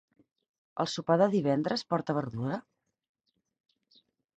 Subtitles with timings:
[0.83, 2.61] El sopar de divendres porta verdura?